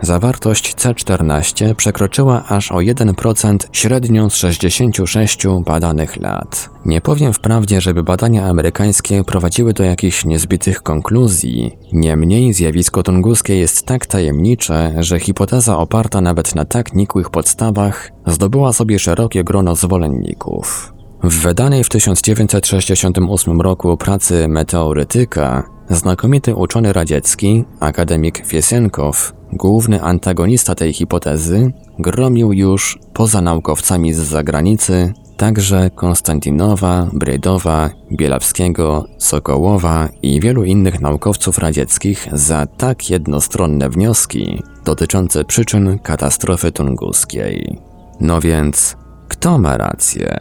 [0.02, 6.70] zawartość C14 przekroczyła aż o 1% średnią z 66 badanych lat.
[6.86, 11.78] Nie powiem wprawdzie, żeby badania amerykańskie prowadziły do jakichś niezbitych konkluzji.
[11.94, 18.74] Niemniej zjawisko tunguskie jest tak tajemnicze, że hipoteza oparta nawet na tak nikłych podstawach zdobyła
[18.74, 20.94] sobie szerokie grono zwolenników.
[21.24, 30.94] W wydanej w 1968 roku pracy Meteorytyka znakomity uczony radziecki, akademik Fiesienkow, główny antagonista tej
[30.94, 41.02] hipotezy, gromił już, poza naukowcami z zagranicy, także Konstantinowa, Brydowa, Bielawskiego, Sokołowa i wielu innych
[41.02, 47.80] naukowców radzieckich za tak jednostronne wnioski dotyczące przyczyn katastrofy tunguskiej.
[48.22, 48.98] No więc,
[49.28, 50.38] kto ma rację?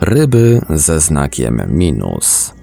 [0.00, 2.57] Ryby ze znakiem minus.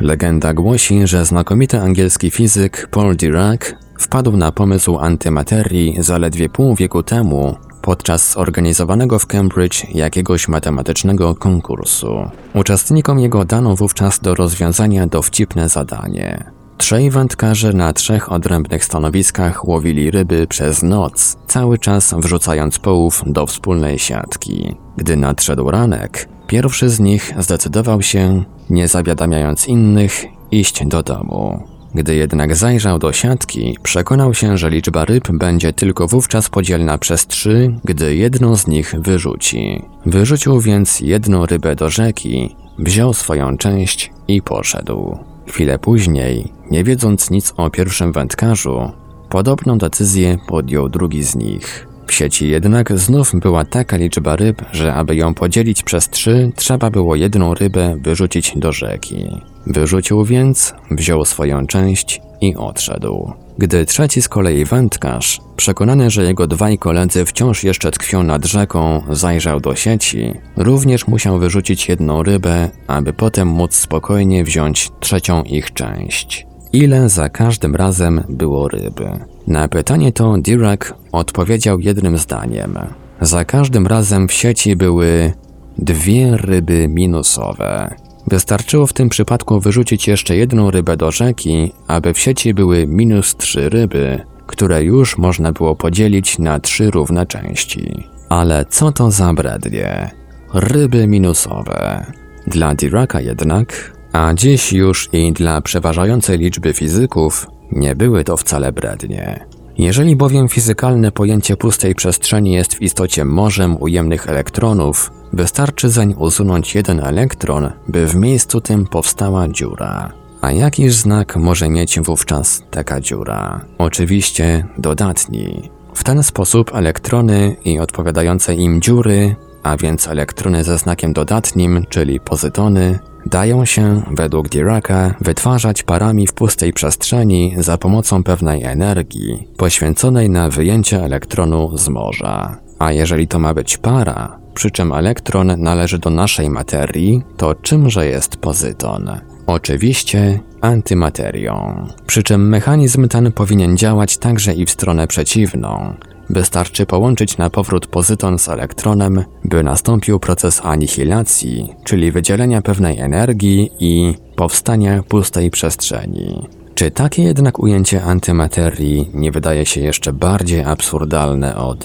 [0.00, 3.60] Legenda głosi, że znakomity angielski fizyk Paul Dirac
[3.98, 12.30] wpadł na pomysł antymaterii zaledwie pół wieku temu podczas zorganizowanego w Cambridge jakiegoś matematycznego konkursu.
[12.54, 16.57] Uczestnikom jego dano wówczas do rozwiązania dowcipne zadanie.
[16.78, 23.46] Trzej wędkarze na trzech odrębnych stanowiskach łowili ryby przez noc, cały czas wrzucając połów do
[23.46, 24.74] wspólnej siatki.
[24.96, 31.62] Gdy nadszedł ranek, pierwszy z nich zdecydował się, nie zawiadamiając innych, iść do domu.
[31.94, 37.26] Gdy jednak zajrzał do siatki, przekonał się, że liczba ryb będzie tylko wówczas podzielna przez
[37.26, 39.82] trzy, gdy jedną z nich wyrzuci.
[40.06, 45.18] Wyrzucił więc jedną rybę do rzeki, wziął swoją część i poszedł.
[45.48, 48.92] Chwilę później, nie wiedząc nic o pierwszym wędkarzu,
[49.28, 51.86] podobną decyzję podjął drugi z nich.
[52.06, 56.90] W sieci jednak znów była taka liczba ryb, że aby ją podzielić przez trzy, trzeba
[56.90, 59.40] było jedną rybę wyrzucić do rzeki.
[59.66, 63.32] Wyrzucił więc, wziął swoją część i odszedł.
[63.58, 69.02] Gdy trzeci z kolei wędkarz, przekonany, że jego dwaj koledzy wciąż jeszcze tkwią nad rzeką,
[69.10, 75.72] zajrzał do sieci, również musiał wyrzucić jedną rybę, aby potem móc spokojnie wziąć trzecią ich
[75.72, 76.46] część.
[76.72, 79.10] Ile za każdym razem było ryby?
[79.46, 80.80] Na pytanie to Dirac
[81.12, 82.78] odpowiedział jednym zdaniem.
[83.20, 85.32] Za każdym razem w sieci były
[85.78, 87.94] dwie ryby minusowe.
[88.30, 93.36] Wystarczyło w tym przypadku wyrzucić jeszcze jedną rybę do rzeki, aby w sieci były minus
[93.36, 98.04] trzy ryby, które już można było podzielić na trzy równe części.
[98.28, 100.10] Ale co to za brednie?
[100.54, 102.06] Ryby minusowe.
[102.46, 108.72] Dla Diraca jednak, a dziś już i dla przeważającej liczby fizyków, nie były to wcale
[108.72, 109.46] brednie.
[109.78, 116.74] Jeżeli bowiem fizykalne pojęcie pustej przestrzeni jest w istocie morzem ujemnych elektronów, wystarczy zań usunąć
[116.74, 120.12] jeden elektron, by w miejscu tym powstała dziura.
[120.40, 123.60] A jakiż znak może mieć wówczas taka dziura?
[123.78, 125.70] Oczywiście dodatni.
[125.94, 132.20] W ten sposób elektrony i odpowiadające im dziury, a więc elektrony ze znakiem dodatnim, czyli
[132.20, 132.98] pozytony,
[133.30, 140.48] dają się, według Diraca, wytwarzać parami w pustej przestrzeni za pomocą pewnej energii, poświęconej na
[140.48, 142.56] wyjęcie elektronu z morza.
[142.78, 148.06] A jeżeli to ma być para, przy czym elektron należy do naszej materii, to czymże
[148.06, 149.10] jest pozyton?
[149.46, 151.86] Oczywiście antymaterią.
[152.06, 155.94] Przy czym mechanizm ten powinien działać także i w stronę przeciwną,
[156.30, 163.70] Wystarczy połączyć na powrót pozyton z elektronem, by nastąpił proces anihilacji, czyli wydzielenia pewnej energii
[163.80, 166.48] i powstania pustej przestrzeni.
[166.74, 171.84] Czy takie jednak ujęcie antymaterii nie wydaje się jeszcze bardziej absurdalne od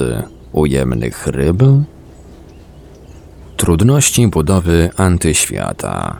[0.52, 1.64] ujemnych ryb?
[3.58, 6.18] Trudności budowy antyświata.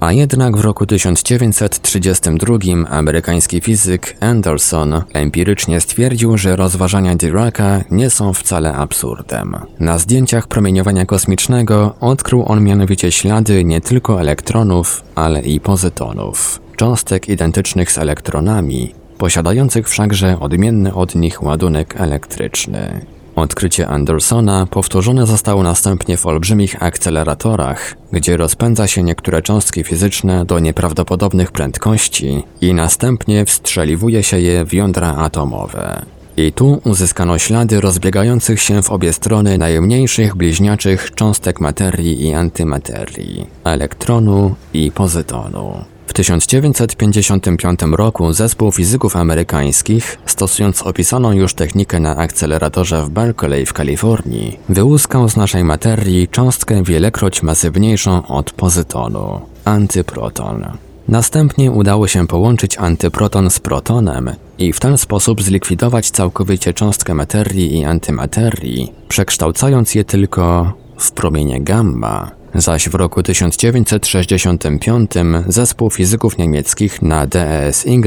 [0.00, 2.56] A jednak w roku 1932
[2.90, 9.56] amerykański fizyk Anderson empirycznie stwierdził, że rozważania Diraca nie są wcale absurdem.
[9.80, 17.28] Na zdjęciach promieniowania kosmicznego odkrył on mianowicie ślady nie tylko elektronów, ale i pozytonów, cząstek
[17.28, 23.06] identycznych z elektronami, posiadających wszakże odmienny od nich ładunek elektryczny.
[23.38, 30.58] Odkrycie Andersona powtórzone zostało następnie w olbrzymich akceleratorach, gdzie rozpędza się niektóre cząstki fizyczne do
[30.58, 36.02] nieprawdopodobnych prędkości i następnie wstrzeliwuje się je w jądra atomowe.
[36.36, 43.46] I tu uzyskano ślady rozbiegających się w obie strony najmniejszych bliźniaczych cząstek materii i antymaterii,
[43.64, 45.84] elektronu i pozytonu.
[46.08, 53.72] W 1955 roku zespół fizyków amerykańskich, stosując opisaną już technikę na akceleratorze w Berkeley w
[53.72, 60.66] Kalifornii, wyłuskał z naszej materii cząstkę wielekroć masywniejszą od pozytonu antyproton.
[61.08, 67.78] Następnie udało się połączyć antyproton z protonem i w ten sposób zlikwidować całkowicie cząstkę materii
[67.78, 72.37] i antymaterii, przekształcając je tylko w promienie gamma.
[72.54, 75.10] Zaś w roku 1965
[75.46, 78.00] zespół fizyków niemieckich na DESY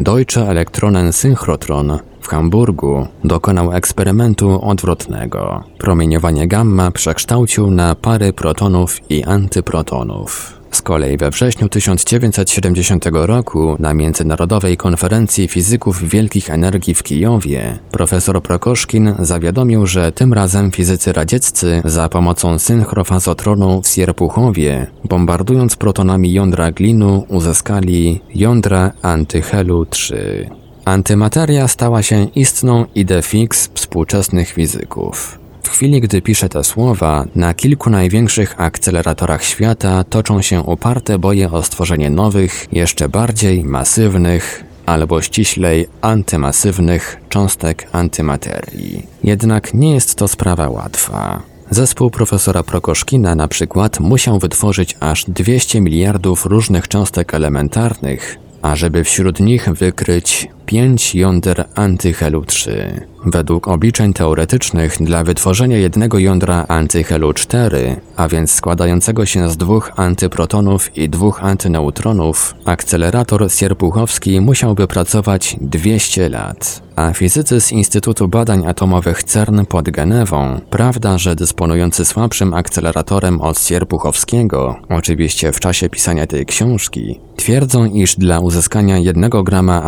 [0.00, 5.64] Deutsche Elektronensynchrotron w Hamburgu dokonał eksperymentu odwrotnego.
[5.78, 10.57] Promieniowanie gamma przekształcił na pary protonów i antyprotonów.
[10.70, 18.42] Z kolei we wrześniu 1970 roku na Międzynarodowej Konferencji Fizyków Wielkich Energii w Kijowie profesor
[18.42, 26.72] Prokoszkin zawiadomił, że tym razem fizycy radzieccy za pomocą synchrofazotronu w Sierpuchowie, bombardując protonami jądra
[26.72, 30.50] glinu, uzyskali jądra antyhelu 3.
[30.84, 35.38] Antymateria stała się istną ide fix współczesnych fizyków.
[35.62, 41.50] W chwili, gdy piszę te słowa, na kilku największych akceleratorach świata toczą się uparte boje
[41.50, 49.06] o stworzenie nowych, jeszcze bardziej masywnych, albo ściślej antymasywnych cząstek antymaterii.
[49.24, 51.42] Jednak nie jest to sprawa łatwa.
[51.70, 59.40] Zespół profesora Prokoszkina na przykład musiał wytworzyć aż 200 miliardów różnych cząstek elementarnych, ażeby wśród
[59.40, 63.06] nich wykryć 5 jąder antyhelu 3.
[63.26, 69.92] Według obliczeń teoretycznych dla wytworzenia jednego jądra antyhelu 4, a więc składającego się z dwóch
[69.96, 76.88] antyprotonów i dwóch antyneutronów, akcelerator sierpuchowski musiałby pracować 200 lat.
[76.96, 83.60] A fizycy z Instytutu Badań Atomowych CERN pod Genewą, prawda, że dysponujący słabszym akceleratorem od
[83.60, 89.82] sierpuchowskiego, oczywiście w czasie pisania tej książki, twierdzą, iż dla uzyskania jednego grama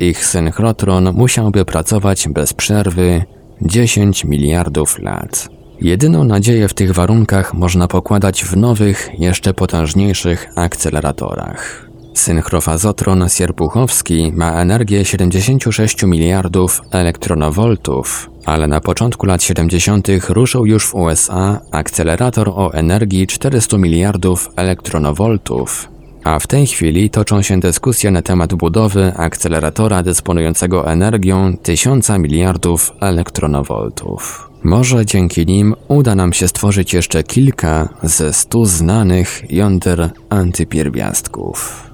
[0.00, 3.24] ich synchrotron musiałby pracować bez przerwy
[3.62, 5.48] 10 miliardów lat.
[5.80, 11.88] Jedyną nadzieję w tych warunkach można pokładać w nowych, jeszcze potężniejszych akceleratorach.
[12.14, 20.08] Synchrofazotron sierpuchowski ma energię 76 miliardów elektronowoltów, ale na początku lat 70.
[20.28, 25.88] ruszył już w USA akcelerator o energii 400 miliardów elektronowoltów,
[26.24, 32.92] a w tej chwili toczą się dyskusje na temat budowy akceleratora dysponującego energią 1000 miliardów
[33.00, 34.48] elektronowoltów.
[34.62, 41.90] Może dzięki nim uda nam się stworzyć jeszcze kilka ze stu znanych jąder antypierwiastków.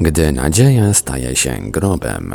[0.00, 2.34] Gdy nadzieja staje się grobem.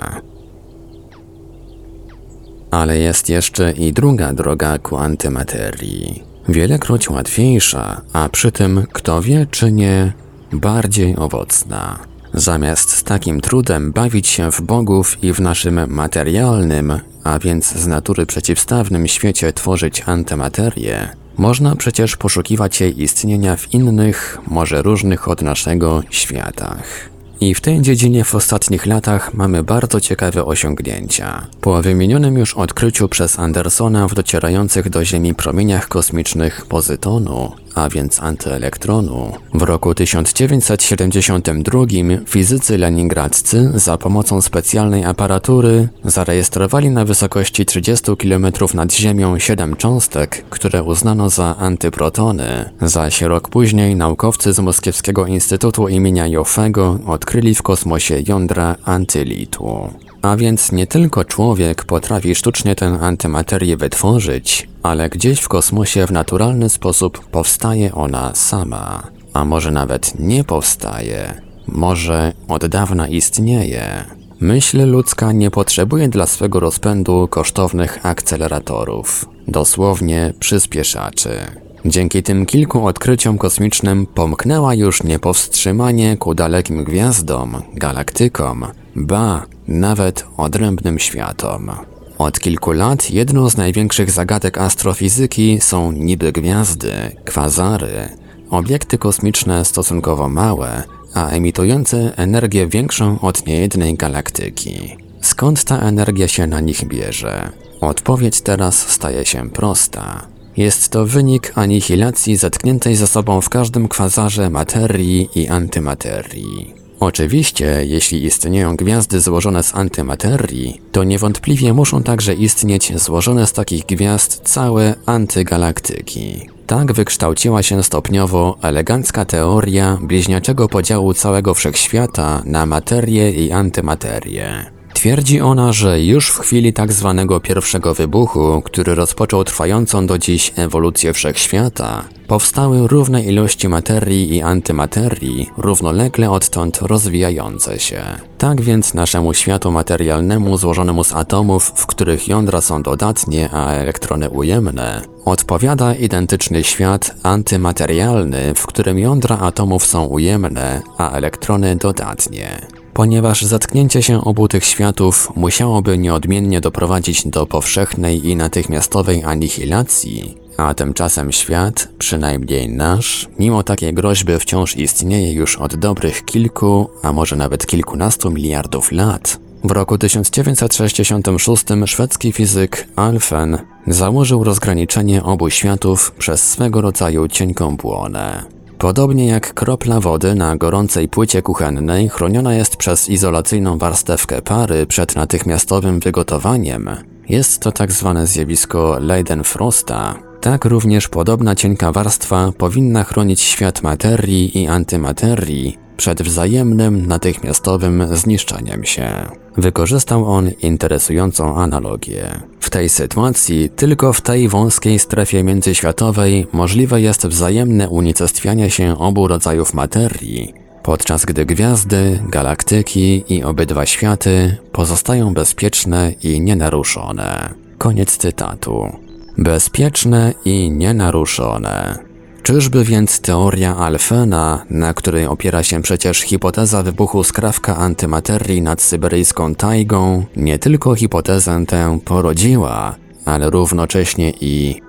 [2.71, 9.47] Ale jest jeszcze i druga droga ku antymaterii wielekroć łatwiejsza, a przy tym, kto wie
[9.51, 10.13] czy nie,
[10.51, 11.99] bardziej owocna.
[12.33, 17.87] Zamiast z takim trudem bawić się w bogów i w naszym materialnym, a więc z
[17.87, 25.41] natury przeciwstawnym świecie tworzyć antymaterię, można przecież poszukiwać jej istnienia w innych, może różnych od
[25.41, 27.16] naszego światach.
[27.41, 31.47] I w tej dziedzinie w ostatnich latach mamy bardzo ciekawe osiągnięcia.
[31.61, 38.23] Po wymienionym już odkryciu przez Andersona w docierających do Ziemi promieniach kosmicznych pozytonu, a więc
[38.23, 41.81] antyelektronu, w roku 1972
[42.27, 50.45] fizycy leningradzcy za pomocą specjalnej aparatury zarejestrowali na wysokości 30 km nad Ziemią 7 cząstek,
[50.49, 52.69] które uznano za antyprotony.
[52.81, 59.89] Zaś rok później naukowcy z Moskiewskiego Instytutu imienia Joffego odkryli w kosmosie jądra antylitu.
[60.21, 66.11] A więc nie tylko człowiek potrafi sztucznie tę antymaterię wytworzyć, ale gdzieś w kosmosie w
[66.11, 69.03] naturalny sposób powstaje ona sama.
[69.33, 74.05] A może nawet nie powstaje, może od dawna istnieje.
[74.39, 81.66] Myśl ludzka nie potrzebuje dla swego rozpędu kosztownych akceleratorów, dosłownie przyspieszaczy.
[81.85, 88.65] Dzięki tym kilku odkryciom kosmicznym pomknęła już niepowstrzymanie ku dalekim gwiazdom, galaktykom,
[88.95, 91.71] ba, nawet odrębnym światom.
[92.17, 96.91] Od kilku lat jedną z największych zagadek astrofizyki są niby gwiazdy,
[97.25, 98.09] kwazary,
[98.49, 104.97] obiekty kosmiczne stosunkowo małe, a emitujące energię większą od niejednej galaktyki.
[105.21, 107.49] Skąd ta energia się na nich bierze?
[107.81, 110.36] Odpowiedź teraz staje się prosta.
[110.57, 116.73] Jest to wynik anihilacji zatkniętej ze sobą w każdym kwazarze materii i antymaterii.
[116.99, 123.85] Oczywiście, jeśli istnieją gwiazdy złożone z antymaterii, to niewątpliwie muszą także istnieć złożone z takich
[123.85, 126.49] gwiazd całe antygalaktyki.
[126.67, 134.76] Tak wykształciła się stopniowo elegancka teoria bliźniaczego podziału całego wszechświata na materię i antymaterię.
[134.97, 140.53] Twierdzi ona, że już w chwili tak zwanego pierwszego wybuchu, który rozpoczął trwającą do dziś
[140.55, 148.01] ewolucję wszechświata, powstały równe ilości materii i antymaterii, równolegle odtąd rozwijające się.
[148.37, 154.29] Tak więc naszemu światu materialnemu złożonemu z atomów, w których jądra są dodatnie, a elektrony
[154.29, 163.41] ujemne, odpowiada identyczny świat antymaterialny, w którym jądra atomów są ujemne, a elektrony dodatnie ponieważ
[163.41, 171.31] zatknięcie się obu tych światów musiałoby nieodmiennie doprowadzić do powszechnej i natychmiastowej anihilacji, a tymczasem
[171.31, 177.65] świat, przynajmniej nasz, mimo takiej groźby wciąż istnieje już od dobrych kilku, a może nawet
[177.65, 179.39] kilkunastu miliardów lat.
[179.63, 188.56] W roku 1966 szwedzki fizyk Alfen założył rozgraniczenie obu światów przez swego rodzaju cienką błonę.
[188.77, 195.15] Podobnie jak kropla wody na gorącej płycie kuchennej chroniona jest przez izolacyjną warstewkę pary przed
[195.15, 196.89] natychmiastowym wygotowaniem,
[197.29, 200.15] jest to tak zwane zjawisko Leidenfrosta.
[200.41, 208.85] Tak również podobna cienka warstwa powinna chronić świat materii i antymaterii przed wzajemnym, natychmiastowym zniszczeniem
[208.85, 209.09] się.
[209.57, 212.41] Wykorzystał on interesującą analogię.
[212.59, 219.27] W tej sytuacji, tylko w tej wąskiej strefie międzyświatowej możliwe jest wzajemne unicestwianie się obu
[219.27, 227.53] rodzajów materii, podczas gdy gwiazdy, galaktyki i obydwa światy pozostają bezpieczne i nienaruszone.
[227.77, 228.91] Koniec cytatu.
[229.37, 232.06] Bezpieczne i nienaruszone.
[232.47, 239.55] Czyżby więc teoria Alfena, na której opiera się przecież hipoteza wybuchu skrawka antymaterii nad syberyjską
[239.55, 244.81] tajgą, nie tylko hipotezę tę porodziła, ale równocześnie i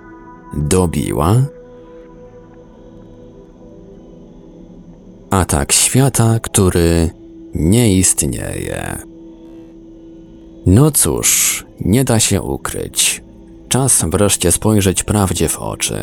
[0.55, 1.37] dobiła?
[5.31, 7.11] Atak świata, który
[7.55, 8.99] nie istnieje.
[10.67, 13.23] No cóż, nie da się ukryć.
[13.69, 15.99] Czas wreszcie spojrzeć prawdzie w oczy.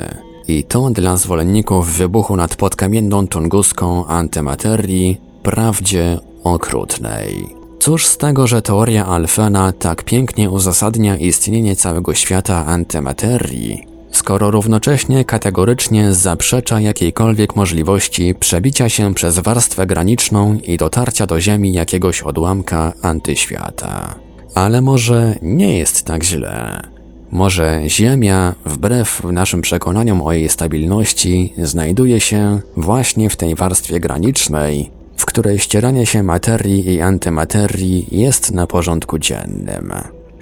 [0.48, 7.50] I to dla zwolenników wybuchu nad podkamienną tunguską antymaterii, prawdzie okrutnej.
[7.80, 15.26] Cóż z tego, że teoria Alfena tak pięknie uzasadnia istnienie całego świata antymaterii, skoro równocześnie
[15.26, 22.94] kategorycznie zaprzecza jakiejkolwiek możliwości przebicia się przez warstwę graniczną i dotarcia do Ziemi jakiegoś odłamka
[23.02, 24.16] antyświata.
[24.56, 26.95] Ale może nie jest tak źle.
[27.32, 34.92] Może Ziemia, wbrew naszym przekonaniom o jej stabilności, znajduje się właśnie w tej warstwie granicznej,
[35.18, 39.94] w której ścieranie się materii i antymaterii jest na porządku dziennym.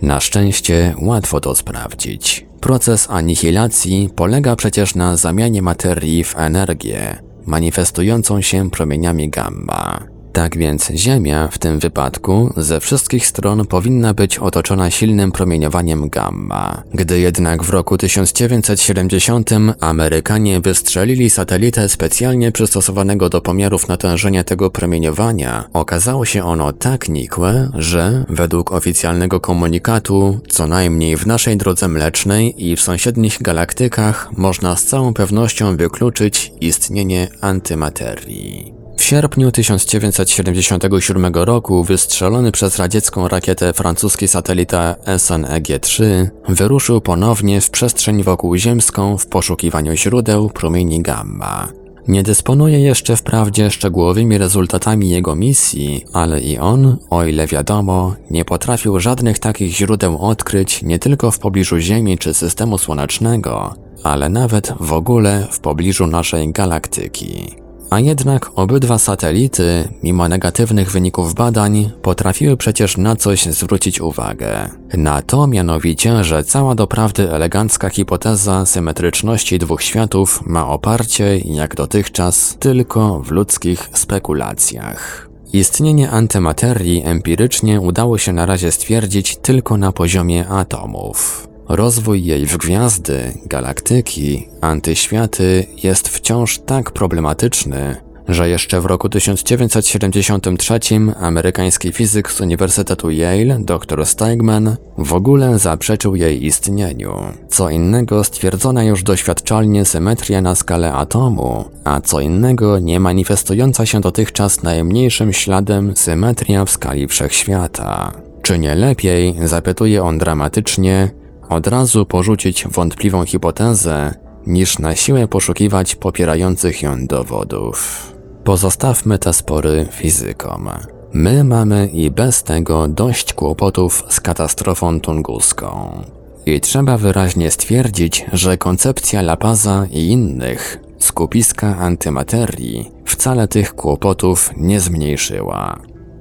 [0.02, 2.46] Na szczęście łatwo to sprawdzić.
[2.60, 10.13] Proces anihilacji polega przecież na zamianie materii w energię, manifestującą się promieniami gamma.
[10.34, 16.84] Tak więc Ziemia w tym wypadku ze wszystkich stron powinna być otoczona silnym promieniowaniem gamma.
[16.94, 25.70] Gdy jednak w roku 1970 Amerykanie wystrzelili satelitę specjalnie przystosowanego do pomiarów natężenia tego promieniowania,
[25.74, 32.66] okazało się ono tak nikłe, że według oficjalnego komunikatu, co najmniej w naszej drodze mlecznej
[32.70, 38.73] i w sąsiednich galaktykach można z całą pewnością wykluczyć istnienie antymaterii.
[39.04, 46.04] W sierpniu 1977 roku wystrzelony przez radziecką rakietę francuski satelita SNEG-3
[46.50, 51.68] wyruszył ponownie w przestrzeń wokół ziemską w poszukiwaniu źródeł promieni gamma.
[52.08, 58.46] Nie dysponuje jeszcze wprawdzie szczegółowymi rezultatami jego misji, ale i on, o ile wiadomo, nie
[58.46, 64.74] potrafił żadnych takich źródeł odkryć nie tylko w pobliżu Ziemi czy systemu słonecznego, ale nawet
[64.80, 67.63] w ogóle w pobliżu naszej galaktyki.
[67.94, 74.70] A jednak obydwa satelity, mimo negatywnych wyników badań, potrafiły przecież na coś zwrócić uwagę.
[74.94, 82.58] Na to mianowicie, że cała doprawdy elegancka hipoteza symetryczności dwóch światów ma oparcie, jak dotychczas,
[82.60, 85.30] tylko w ludzkich spekulacjach.
[85.54, 91.48] Istnienie antymaterii empirycznie udało się na razie stwierdzić tylko na poziomie atomów.
[91.70, 97.96] Rozwój jej w gwiazdy, galaktyki, antyświaty jest wciąż tak problematyczny,
[98.28, 100.80] że jeszcze w roku 1973
[101.20, 107.14] amerykański fizyk z Uniwersytetu Yale, dr Steigman, w ogóle zaprzeczył jej istnieniu.
[107.50, 114.02] Co innego stwierdzona już doświadczalnie symetria na skalę atomu, a co innego nie manifestująca się
[114.02, 118.12] dotychczas najmniejszym śladem symetria w skali wszechświata.
[118.42, 124.14] Czy nie lepiej, zapytuje on dramatycznie, od razu porzucić wątpliwą hipotezę,
[124.48, 128.12] niż na siłę poszukiwać popierających ją dowodów.
[128.44, 130.70] Pozostawmy te spory fizykom.
[131.14, 136.02] My mamy i bez tego dość kłopotów z katastrofą tunguską.
[136.46, 144.80] I trzeba wyraźnie stwierdzić, że koncepcja Lapaza i innych, skupiska antymaterii, wcale tych kłopotów nie
[144.80, 145.80] zmniejszyła.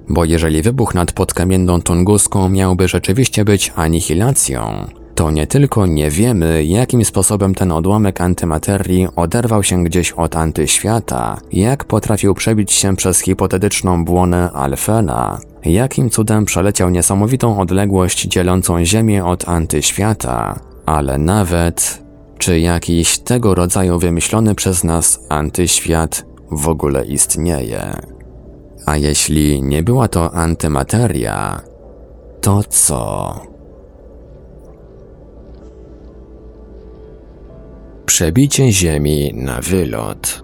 [0.09, 4.87] Bo jeżeli wybuch nad podkamienną tunguską miałby rzeczywiście być anihilacją,
[5.23, 11.41] to nie tylko nie wiemy, jakim sposobem ten odłamek antymaterii oderwał się gdzieś od antyświata,
[11.53, 19.25] jak potrafił przebić się przez hipotetyczną błonę Alfena, jakim cudem przeleciał niesamowitą odległość dzielącą Ziemię
[19.25, 22.03] od antyświata, ale nawet,
[22.39, 27.93] czy jakiś tego rodzaju wymyślony przez nas antyświat w ogóle istnieje.
[28.87, 31.61] A jeśli nie była to antymateria,
[32.41, 33.52] to co?
[38.13, 40.43] Przebicie Ziemi na wylot.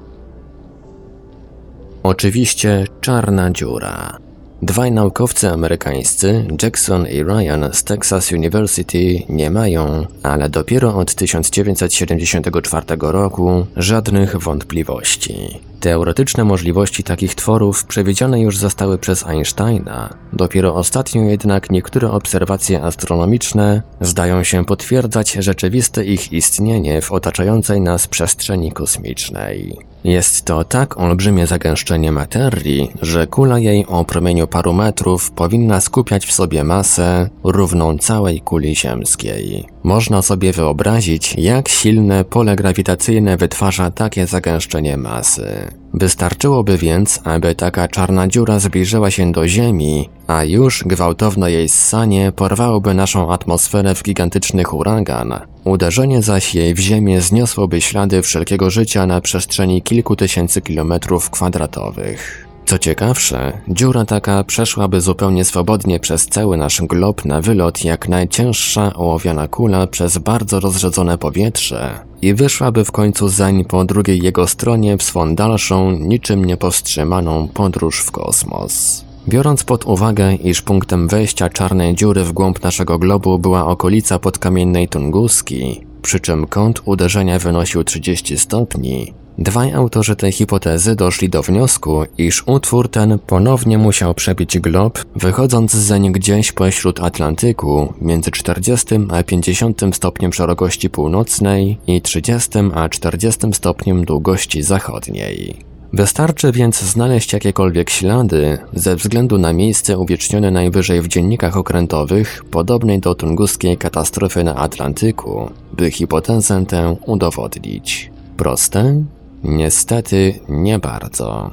[2.02, 4.18] Oczywiście czarna dziura.
[4.62, 12.86] Dwaj naukowcy amerykańscy, Jackson i Ryan z Texas University, nie mają, ale dopiero od 1974
[13.00, 15.60] roku, żadnych wątpliwości.
[15.80, 20.14] Teoretyczne możliwości takich tworów przewidziane już zostały przez Einsteina.
[20.32, 28.06] Dopiero ostatnio jednak niektóre obserwacje astronomiczne zdają się potwierdzać rzeczywiste ich istnienie w otaczającej nas
[28.06, 29.78] przestrzeni kosmicznej.
[30.04, 36.26] Jest to tak olbrzymie zagęszczenie materii, że kula jej o promieniu paru metrów powinna skupiać
[36.26, 39.66] w sobie masę równą całej kuli ziemskiej.
[39.82, 45.67] Można sobie wyobrazić, jak silne pole grawitacyjne wytwarza takie zagęszczenie masy.
[45.94, 52.32] Wystarczyłoby więc, aby taka czarna dziura zbliżyła się do Ziemi, a już gwałtowne jej ssanie
[52.32, 55.34] porwałoby naszą atmosferę w gigantyczny huragan.
[55.64, 62.47] Uderzenie zaś jej w Ziemię zniosłoby ślady wszelkiego życia na przestrzeni kilku tysięcy kilometrów kwadratowych.
[62.68, 68.94] Co ciekawsze, dziura taka przeszłaby zupełnie swobodnie przez cały nasz glob na wylot jak najcięższa
[68.94, 74.96] ołowiana kula przez bardzo rozrzedzone powietrze i wyszłaby w końcu zań po drugiej jego stronie
[74.96, 79.04] w swą dalszą, niczym niepowstrzymaną podróż w kosmos.
[79.28, 84.88] Biorąc pod uwagę, iż punktem wejścia czarnej dziury w głąb naszego globu była okolica podkamiennej
[84.88, 92.04] Tunguski, przy czym kąt uderzenia wynosił 30 stopni, Dwaj autorzy tej hipotezy doszli do wniosku,
[92.18, 99.22] iż utwór ten ponownie musiał przebić glob, wychodząc zeń gdzieś pośród Atlantyku między 40 a
[99.22, 105.56] 50 stopniem szerokości północnej i 30 a 40 stopniem długości zachodniej.
[105.92, 113.00] Wystarczy więc znaleźć jakiekolwiek ślady ze względu na miejsce uwiecznione najwyżej w dziennikach okrętowych, podobnej
[113.00, 118.10] do tunguskiej katastrofy na Atlantyku, by hipotezę tę udowodnić.
[118.36, 119.02] Proste?
[119.44, 121.50] Niestety nie bardzo.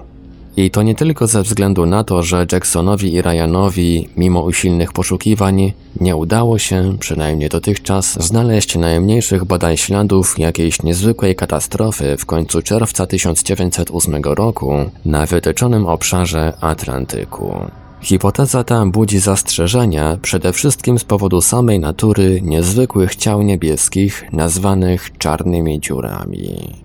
[0.58, 5.74] I to nie tylko ze względu na to, że Jacksonowi i Ryanowi, mimo usilnych poszukiwań,
[6.02, 13.08] nie udało się, przynajmniej dotychczas, znaleźć najmniejszych badaj śladów jakiejś niezwykłej katastrofy w końcu czerwca
[13.08, 14.74] 1908 roku
[15.06, 17.56] na wytyczonym obszarze Atlantyku.
[18.02, 25.80] Hipoteza ta budzi zastrzeżenia przede wszystkim z powodu samej natury niezwykłych ciał niebieskich nazwanych czarnymi
[25.80, 26.85] dziurami.